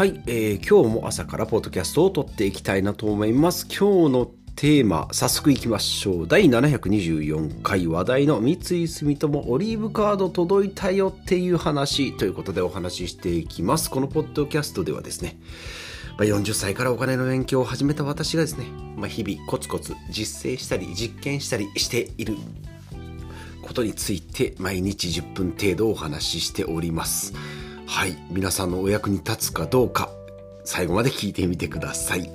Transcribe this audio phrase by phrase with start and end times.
[0.00, 3.66] はい、えー、今日も朝からポッドキャストを撮っていきたいなと思います。
[3.66, 6.26] 今日のテーマ、早速いきましょう。
[6.26, 13.90] 第724回話題の三井住友オリーブカード届いたよっていう話ということでお話ししていきます。
[13.90, 15.38] このポッドキャストではですね、
[16.16, 18.64] 40歳からお金の勉強を始めた私がですね、
[18.96, 22.38] まあ、日々コツコツ実践したり実験したりしている
[23.60, 27.34] ことについて毎日10分程度お話ししております。
[27.90, 28.16] はい。
[28.30, 30.10] 皆さんのお役に立つかどうか、
[30.64, 32.30] 最後まで聞いてみてください。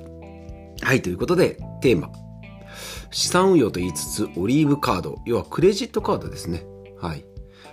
[0.82, 1.00] はい。
[1.00, 2.12] ということで、テーマ。
[3.10, 6.62] 資産運用と言いつつ、オリーブカード、要はクレジットカードですね。
[7.00, 7.24] はい。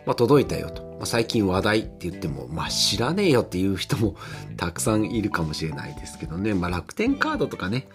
[0.05, 0.81] まあ、届いたよと。
[0.93, 4.15] まあ、最近話題って言っても、まあ、知らねえよっていう人も
[4.55, 6.53] たくさんいるかもしれないですけどね。
[6.53, 7.89] まあ、楽天カードとかね。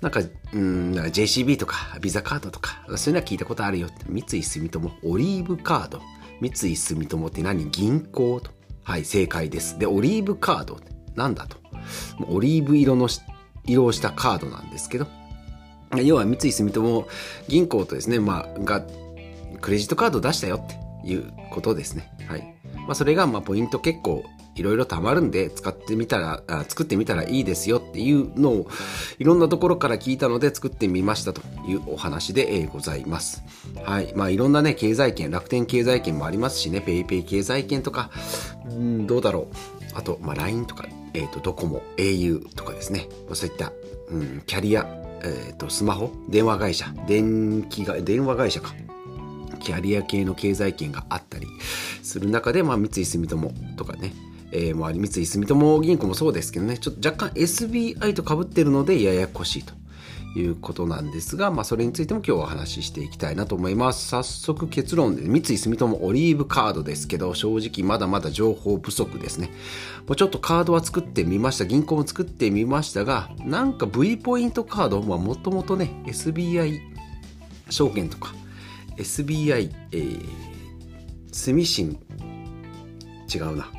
[0.00, 0.20] なんか、
[0.54, 4.06] うん、ん JCB とか、ビザカードとか、そういうのは聞いたことあるよって。
[4.08, 6.00] 三井住友、オリーブカード。
[6.40, 7.70] 三井住友って何？
[7.70, 8.57] 銀行と。
[8.88, 9.78] はい、正解です。
[9.78, 10.80] で、オリーブカード。
[11.14, 11.58] なんだと。
[12.26, 13.06] オリーブ色の
[13.66, 15.06] 色をしたカードなんですけど、
[16.02, 17.06] 要は三井住友
[17.48, 18.82] 銀行とですね、まあ、が、
[19.60, 22.10] クレジットカード出したよっていうことですね。
[22.28, 22.57] はい。
[22.88, 24.24] まあ、それが、まあ、ポイント結構
[24.56, 28.66] いろいろ貯まるんで使ってみたらあ、作ってみたらいいですよっていうのを
[29.18, 33.42] いろんなところから聞いたので作ってみましたというお話で、ございます。
[33.84, 34.12] はい。
[34.16, 38.10] まあいろんなね、経済圏、楽天経済圏もありますしね、PayPay 経済圏とか、
[38.70, 39.54] うん、どうだろう。
[39.94, 43.08] あと、まあ LINE とか、えっ、ー、と、ドコモ、au とかですね。
[43.32, 43.72] そういった、
[44.10, 44.86] うん、キャリア、
[45.22, 48.74] えっ、ー、と、スマホ、電話会社、電気が、電話会社か。
[49.60, 51.46] キャリア系の経済圏があったり
[52.02, 54.12] する中で、まあ、三井住友とかね、
[54.52, 59.74] えー、三井住友銀行もそうですけどね、ちょっと若干 SBI と被ってるのでややこしいと
[60.38, 64.08] いうことなんですが、まあ、それについても今日お話ししていきたいなと思います。
[64.08, 69.50] 早速結論で、三井住友オリーブカードですけど、正直まだまだ情報不足ですね。
[70.06, 71.64] もうちょっとカードは作ってみました。
[71.64, 76.80] 銀行も作ってみましたが、なんか V ポイントカードはもともとね、SBI
[77.70, 78.34] 証券とか、
[78.98, 80.28] SBI、えー、
[81.32, 81.98] 住信、
[83.32, 83.70] 違うな。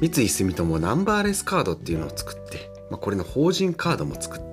[0.00, 4.50] 三井住友ナンバーレスカードっていうのを作って、まあ、これの法人カードも作って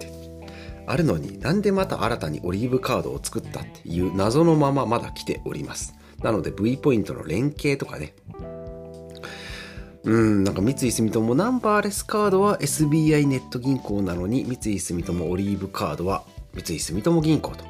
[0.87, 5.95] あるのになんでまた新たにオリーブカードを作ったっていう謎のまままだ来ております。
[6.23, 8.15] なので V ポイントの連携とかね。
[10.03, 16.23] うんなんか三井住友ナンバーレスカードは SBI ネット銀行なのに三井住友オリーブカードは
[16.53, 17.65] 三井住友銀行と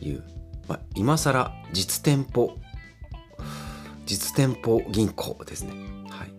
[0.00, 0.24] いう、
[0.68, 2.56] まあ、今更実店舗。
[4.06, 5.72] 実店舗銀行ですね。
[6.08, 6.32] はい。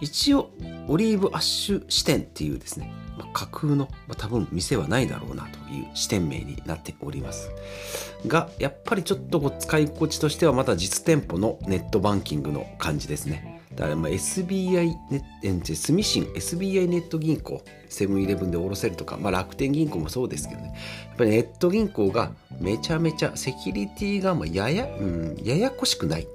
[0.00, 0.50] 一応
[0.88, 7.50] オリーブアッシュ支店っていうですね、まあ、架空の、まあ、多分店はないだろうなという支店名になっております。
[8.26, 13.55] がやっぱりちょっとこう使い心地としてはまた実店舗のネットバンキングの感じですね。
[13.76, 20.68] だからまあ SBI ネット、住信 SBI ネット銀行、セブンイレブンで下ろせるとか、まあ楽天銀行もそうですけどね。
[21.08, 26.26] やっぱりネット銀行がめちゃめちゃセキュリティがまあやや、うん、ややこしくない。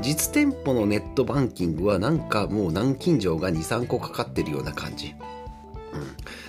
[0.00, 5.14] 実店舗のネットバンキングはなんかもう南京錠が2、3個かかってるような感じ。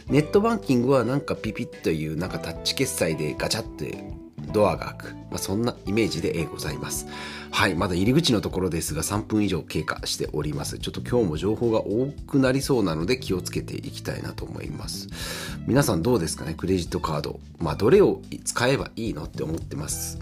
[0.07, 4.20] うん、ネットバンキングはなんかピピッというなんかタッチ決済でガチャって
[4.51, 5.15] ドアが開く。
[5.31, 7.07] まあ、そんなイメージでございます。
[7.51, 7.75] はい。
[7.75, 10.79] まだ入り口のところですが3分以上経過しております。
[10.79, 15.07] ちょっと今日も情報が多くなりそうなので気をつけていきたいなと思います。
[15.67, 17.39] 皆さんどうですかねクレジットカード。
[17.59, 20.19] まあ、どれを使えばいいのって思ってます。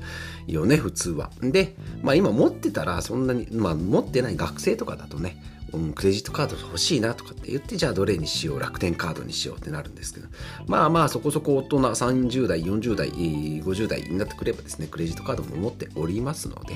[0.47, 1.29] よね、普通は。
[1.41, 5.37] で、まあ今持ってたらそんなに、まあ持ってない学生とかだとね、
[5.73, 10.27] うん、クレジットカード欲しいなとかって言って、じゃあどれにしよう、楽天カードにしようってなるんですけど、
[10.67, 16.75] まあまあそこそこ大人30代、40代、50代になってくればですね、クレジットカードも持っておりますので、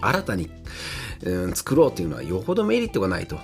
[0.00, 0.50] 新たに、
[1.24, 3.38] うん、作ろうっていうのはよほどメリットがないと、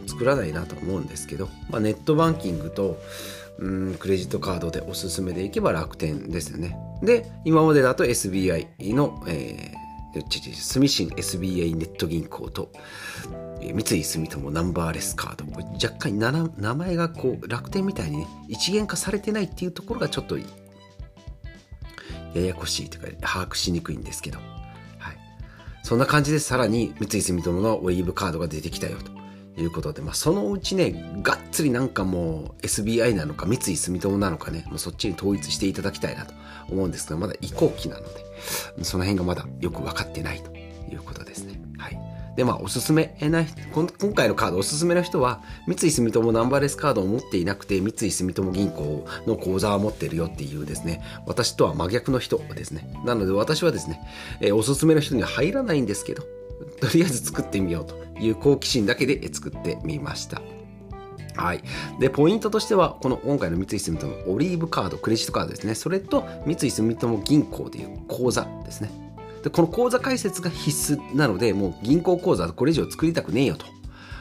[0.00, 3.00] うん、作らないなと思うんですけど、まあ、ネットバンキングと、
[3.58, 6.76] うん、クレジットカードでおすすめでいけば楽天ですよね。
[7.02, 12.70] で、今までだと SBI の、えー、住信 SBI ネット銀行と、
[13.60, 15.44] 三井住友ナンバーレスカード。
[15.74, 20.44] 若干名前がこう楽天みたいにね、一元化されてないっていうところがちょっとや
[22.34, 24.38] やこしいというか、把握しにくいんですけど。
[24.98, 25.18] はい。
[25.82, 29.18] そんな感じでさらに三井住友のウェーブカードが出てきたよと。
[29.60, 36.34] いうことで、まあ、そのうちね、がっつりなんかもう SBI なのか三井住友なのかね、もうそっちに統一していただきたいなと
[36.70, 41.57] 思うんですけど、まだ移行期なので、その辺がまだよく分かってないということですね。
[42.38, 52.88] で、まあ、おすすめな今回のカードおすすめの人は、三井住友ナンバーレスカードを持っていなくて、三井住友銀行の口座を持ってるよっていうですね、私とは真逆の人ですね。
[53.04, 54.00] なので私はですね、
[54.40, 56.22] えー、おすすめの人には入らないんですけど、
[56.80, 60.40] とりあえず作ってみようという好奇心だけで作ってみました。
[61.34, 61.64] はい。
[61.98, 65.74] で、ポイントとしては、この今回の三井住友 Olive カード、クレジットカードですね。
[65.74, 69.07] それと三井住友銀行という口座ですね。
[69.42, 73.66] で、この口座開設が必須なので、もう銀行口座これ以上作りたくねえよと。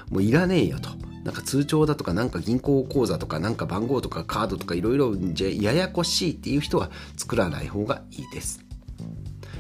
[0.10, 0.90] もういらねえよと。
[1.24, 5.14] なんか通帳だとか、なんか銀行口座とか、なんか番号とかカードとかいろいろ
[5.62, 8.64] ややこしいっていう人は作らない方がいいです。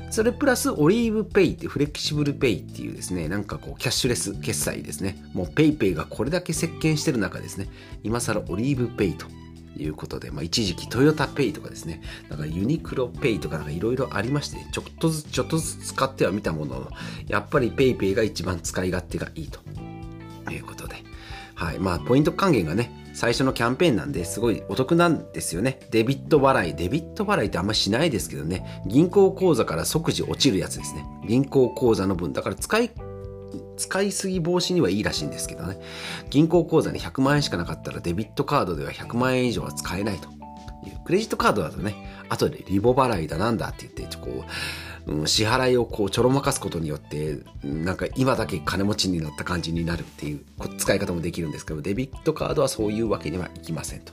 [0.09, 5.21] それプラス Olive Pay ってフレキシブルペイっていうですね、なんかこうキャッシュレス決済ですね。
[5.33, 7.67] もう PayPay がこれだけ席巻してる中ですね、
[8.03, 9.25] 今更 Olive Pay と
[9.77, 16.91] いうことで、まあ、一時期トヨタペイとかですね、なんかユニクロペイとかなんかいろいろありまして、ちょっとずつちょっとずつ使ってはみたものの、
[17.27, 19.59] やっぱり PayPay が一番使い勝手がいいと
[20.51, 20.95] いうことで、
[21.55, 21.79] はい。
[21.79, 25.79] まあ、ポイント還元がね、最初のキャンペーンなんですごいお得なんですよね。
[25.89, 26.75] デビット払い。
[26.75, 28.83] デビット払いってあんましないですけどね。
[28.85, 31.03] 銀行口座から即時落ちるやつですね。
[31.27, 32.31] 銀行口座の分。
[32.31, 32.91] だから使い、
[33.77, 35.79] 使いすぎ防止にはいいらしいんですけどね。
[36.29, 40.29] 銀行口座に100万円しかなかったらデビットカードでは100万円以上は使えないと
[40.87, 40.99] いう。
[41.05, 41.95] クレジットカードだとね、
[42.29, 44.51] 後でリボ払いだなんだって言って、こう、
[45.25, 50.41] 支払いをこうちょろまかすことによってなんか今だけ金持ちになった感じになるっていう
[50.77, 54.11] 使い方もできるんですけどデビットカードはそういうわけにはいきませんと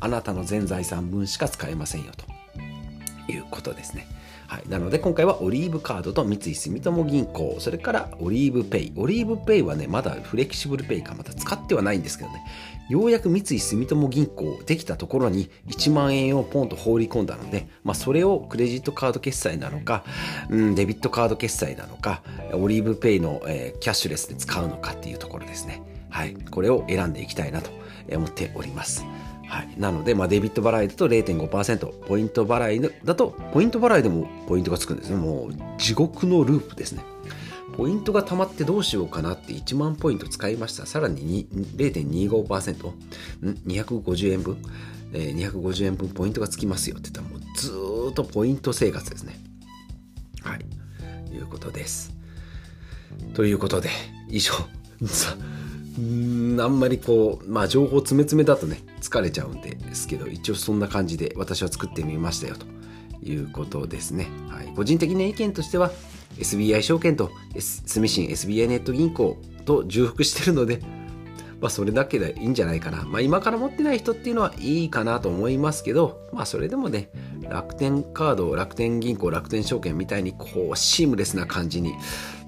[0.00, 4.06] あなたの全財産分しか使えませんよということですね
[4.46, 12.44] はい、なので今回はオリーブカードと三井住友銀行それからオリーブペイオリーブペイはねまだフレキシブルペイかまだ使ってはないんですけどね
[12.88, 20.04] ようやく三井住友銀行できたところに1万円をポンと放り込んだので、まあ、それをクレジットカード決済なのか、
[20.50, 25.82] うん、デビットカード決済なのか、オリーブペイの、えー、キャッシュレスで使うのかっていうところですね。
[26.10, 26.34] はい。
[26.34, 27.70] これを選んでいきたいなと
[28.12, 29.04] 思っております。
[29.54, 35.16] はい、なので、まあ、デビット払いだと0.5%、ポイント払いだと、ポイント払いでもポイントがつくんですね。
[35.16, 37.04] もう地獄のループですね。
[37.76, 40.86] ポイントが溜まってどうしようかなって1万ポイント使いました。
[40.86, 41.46] さらに
[41.76, 42.92] 0.25%、
[43.64, 44.56] 250円分、
[45.12, 47.70] えー、250円分ポイントがつきますよって言ったらもうず
[48.10, 49.38] っとポイント生活ですね。
[50.42, 50.64] はい。
[51.32, 52.12] いうことです。
[53.34, 53.88] ということで、
[54.28, 54.52] 以上。
[56.00, 58.82] んあんまりこう、まあ情報詰め詰めだとね、
[59.14, 62.66] 疲れちゃうんですけど、一応そんな感じで私は作ってみましたよと
[63.24, 64.26] いうことですね。
[64.48, 64.66] はい。
[64.74, 65.92] 個人的な意見としては、
[66.38, 67.30] SBI 証券と
[67.86, 70.80] 住信 SBI ネット銀行と重複してるので、
[71.62, 73.04] まあ、それだけでいいんじゃないかな。
[73.04, 77.10] まあ、今から持ってない人っていうのはいいかなと思いますけど、まあ、それでもね、
[77.48, 81.94] 楽天カード、楽天銀行、楽天証券みたいに、こう、シームレスな感じに、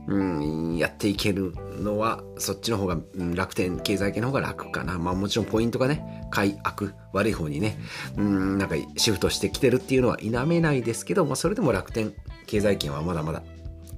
[0.08, 4.99] うん、やっていけるのは、そっちの方が、うん、楽天経済系の方が楽かな。
[4.99, 7.79] まあもちろんポイントがね、買い、悪、悪い方にね、
[8.17, 12.14] うん、なんかシフトしてきてるっていうのは否めないですけど、まあそれでも楽天
[12.47, 13.43] 経済圏はまだまだ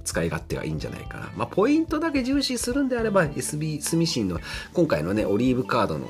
[0.03, 1.31] 使い勝手がいいんじゃないかな。
[1.35, 4.39] まあ、ポイントだけ重視するんであれば、SB スミシンの
[4.73, 6.07] 今回のね、オリーブカードの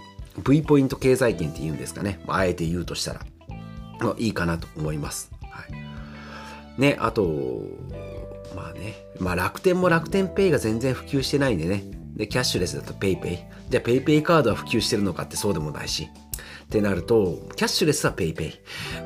[0.48, 2.22] V ポイント経済圏って言うんですかね。
[2.26, 3.22] まあ、あえて言うとしたら、
[4.00, 5.32] まあ、いいかなと思います。
[5.42, 6.82] はい。
[6.82, 7.64] ね、あと、
[8.56, 11.84] まあね、まあ楽天も楽天ペイが全然普及してないんでね。
[12.16, 13.40] で、キャッシュレスだと PayPay。
[13.70, 16.10] じゃあ PayPay カードは普及してるのかってそうでもないし。
[16.66, 18.54] ってなると、キャッシュレスは PayPay。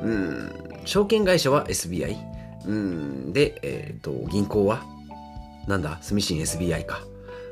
[0.02, 0.52] うん、
[0.84, 2.16] 証券会社は SBI。
[2.66, 4.84] うん、で、えっ、ー、と、銀行は
[5.66, 7.00] なんだ住信 SBI か。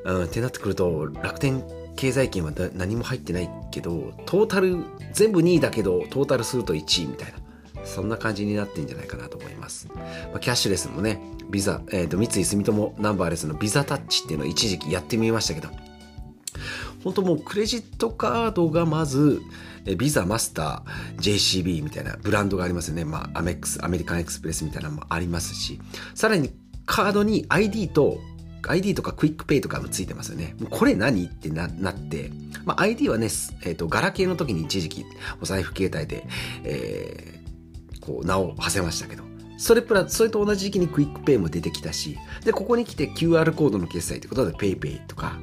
[0.05, 1.62] うん、ってなってくると、楽天
[1.97, 7.38] 経済圏は何も入ってないけど、トータル、全部2位だけど、トータルすると1位みたいな。
[7.85, 9.89] そんな感じになってんじゃないかなと思います。
[9.95, 10.03] ま
[10.37, 11.21] あ、キャッシュレスもね、
[11.51, 15.69] ビザ、えっ、ー、と、三井住友ナンバーレスのビザタッチっていうのを一時期やってみましたけど、
[17.03, 19.41] 本当もうクレジットカードがまず、
[19.85, 23.05] え Visa、マスター、JCB みたいなブランドがありますよね。
[23.05, 25.81] まあ、アメックス、アメリカンエクスプレスみたいなのもありますし、
[26.15, 26.53] さらに
[26.87, 28.21] カードに ID と
[28.69, 30.55] ID とかクイックペイとかもついてますよね。
[30.71, 32.31] これ何ってなって、
[32.65, 33.29] まあ、 iD はね、
[33.65, 35.05] えっ、ー、と、ガラケーの時に一時期
[35.41, 36.25] お財布携帯で、
[36.65, 37.41] えー、
[38.02, 39.25] こう、名を馳せましたけど、
[39.56, 45.38] それプラそれと同じ時期に QUICPay も出てきたし、で、ここに来て QR コードの決済ということで PayPay とか、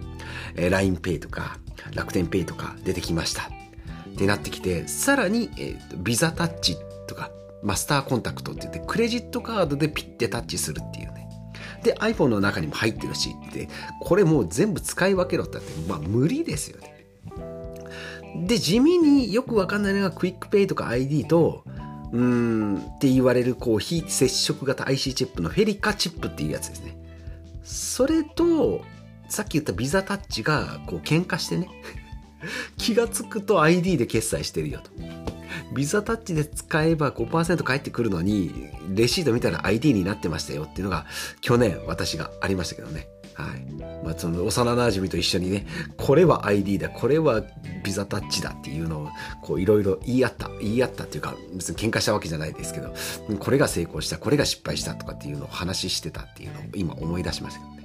[0.56, 1.58] えー、LINEPay とか、
[1.94, 3.44] 楽天ペイとか出てきました。
[3.44, 7.32] ってなってきて、さらに、えー、ビザタッチとか、
[7.64, 11.30] マスターコンタクトって言って、クレジットカードでピッてタッチするっていうね。
[11.84, 13.70] で、iPhone の中にも入ってるし、で、
[14.02, 17.06] これもう全部使い分けろってって、まあ無理ですよね。
[18.46, 21.64] で、地味によくわかんないのが、 QUICPay とか iD と、
[22.12, 26.98] うんって言われる、こう、非接触型 IC チップの FeliCa チップっていうやつですね。
[27.64, 28.82] それと、
[29.28, 31.70] さっき言ったビザタッチが、こう、喧嘩してね。
[32.78, 34.90] 気がつくと ID で決済してるよと。
[35.74, 41.06] ビザタッチで使えば5%返ってくるのに、レシート見たら ID になってましたよっていうのが、
[41.42, 43.08] 去年私がありましたけどね。
[43.40, 45.66] はいまあ、その幼なじみと一緒にね
[45.98, 47.44] これは ID だこれは
[47.84, 49.10] ビザタッチだっていうの
[49.48, 52.94] をいろいろ言い合った言い合ったっていうか別に喧嘩したわけじゃないですけど
[53.40, 57.80] これが成功したこれが失敗したとかっていうのを話してたっていうのを今思い出しましたけどね。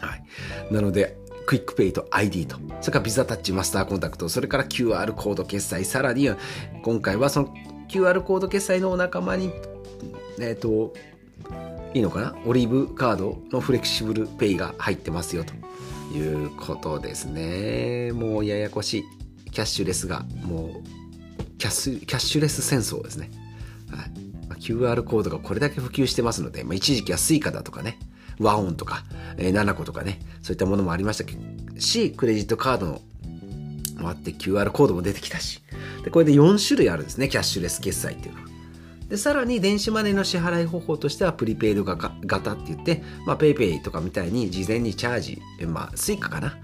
[0.00, 0.24] はい、
[0.72, 6.36] なのでクイックペイと ID と、それからビザタッチマスターコンタクト、それから QR コード決済、さらには
[6.82, 7.54] 今回はその
[7.88, 9.50] QR コード決済のお仲間に、
[10.38, 10.92] えっ、ー、と、
[11.94, 12.36] いいのかな？
[12.44, 15.54] オリーブカードのフレキシブルペイが入ってますよと
[16.16, 18.12] いうことですね。
[18.12, 19.04] もうややこしい。
[19.50, 23.30] キャッシュレスがもうキャッシュキャッシュレス戦争ですね。
[23.90, 24.04] は
[24.56, 27.98] い、QR コードがこれだけ普及してますので、まあ、一時期は Suica だとかね、
[28.38, 29.04] 和音とか、
[29.38, 33.00] えー、7個とかね、そういったものもありましたし、クレジットカードの
[33.98, 35.62] もあって QR コードも出てきたし、
[36.04, 38.48] でこれで4種類あるんですね、キャッシュレス決済っていうのは。
[39.08, 46.58] で、さらに電子マネーの支払い方法としてはプリペイド型って言って、まあ、PayPay とかみたいに事前にチャージ、まあ、 Suica かな。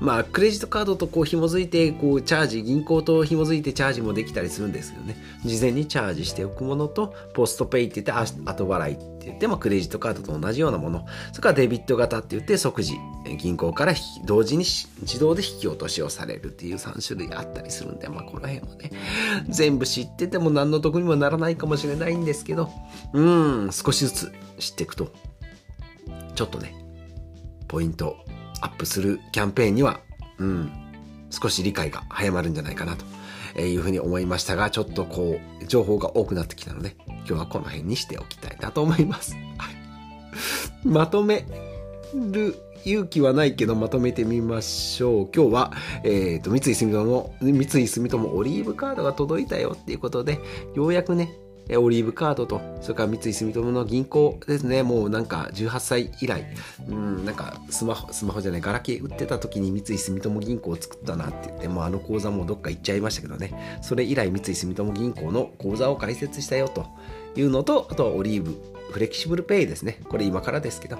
[0.00, 5.16] まあ、クレジットカードとこう紐づいて、こう、チャージ、銀行と紐づいてチャージもできたりするんですけどね。
[5.44, 11.06] 事前にチャージしておくものと、ポストペイって言って、後払いって言って、まあ、クレジットカードと同じようなもの。
[11.32, 12.94] それからデビット型って言って、即時、
[13.36, 18.90] 銀行から同時に自動で引き落としをされるっていう3種類あったりするんで、まあ、この辺もね、
[19.50, 22.70] 全部知ってても何の得にもならないかもしれないんですけど、
[23.12, 23.22] う
[23.66, 25.12] ん、少しずつ知っていくと、
[26.34, 26.74] ちょっとね、
[27.68, 28.16] ポイント
[28.60, 30.00] アップするキャンペーンには、
[30.38, 30.70] うん、
[31.30, 32.96] 少し理解が早まるんじゃないかな
[33.54, 39.36] というふうに思いましたが、ちょっとこう、情報が多くなってきたので、今日はこの辺にしておきたいなと思います。
[40.84, 41.44] まとめ
[42.14, 45.28] る勇気はないけどまとめてみましょう。
[45.34, 45.72] 今日は、
[46.04, 50.40] えっ、ー、と、三井住友、三井住友オリーブカードが届いたよっていうことで、
[50.74, 51.34] ようやくね、
[51.76, 56.44] オリーブカードと、それから三井住友の銀行ですね、もうなんか18歳以来、
[56.88, 66.86] うん、なんかスマホ、スマホじゃない、ガラケー売ってた時に三井住友銀行を作ったなって言って、もうあの口座もどっか行っちゃいましたけどね、それ以来三井住友銀行の口座を開設したよと。
[67.36, 68.60] いうのと、あとはオリーブ、
[68.90, 70.00] フレキシブルペイですね。
[70.08, 70.98] これ今からですけど、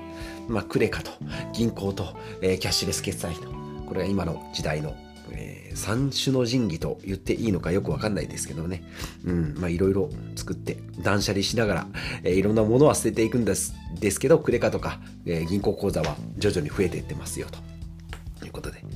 [0.48, 1.10] まあ、クレカと
[1.52, 3.48] 銀行と、えー、キャッシュレス決済と、
[3.86, 4.94] これが今の時代の
[5.34, 8.82] えー、三種の神器と言っていいのかよくわかんないですけどね。
[9.24, 11.86] うん、まあいろいろ作って断捨離しながら、
[12.22, 17.69] えー、いろんなものは捨てていくんですですけど、クレカとか、えー、銀行口座は徐々に増えていってますよと。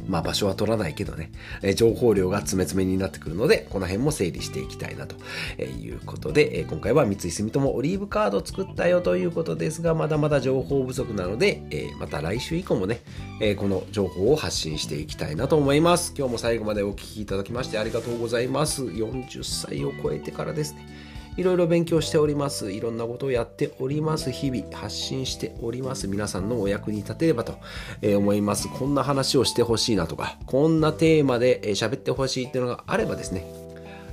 [0.06, 1.30] まあ場所は取らないけどね、
[1.62, 5.16] え情報量が詰め詰めになってくるので、この辺も整理していきたいなと
[5.62, 13.00] いうことで、え今回は三井住友オリーブカード作ったよということですが、まだまだ情報不足なので、えまた来週以降もね、
[13.40, 16.14] えこの情報を発信していきたいなと思います。
[16.16, 18.84] 今日も最後までお聴きいただきましてありがとうございます。
[18.84, 21.13] 40歳を超えてからですね。
[21.36, 22.70] いろいろ勉強しております。
[22.70, 24.30] いろんなことをやっております。
[24.30, 26.06] 日々発信しております。
[26.06, 27.58] 皆さんのお役に立てればと
[28.02, 28.68] 思います。
[28.68, 33.44] こんな話をしてほしいなとか、こんなテーマで喋ってほしいっていうのがあればですね、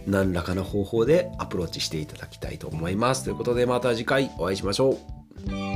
[0.08, 3.24] 何らかの方法でアプローチしていただきたいと思います。
[3.24, 4.92] ということでまた次回お会いしましょ
[5.48, 5.71] う。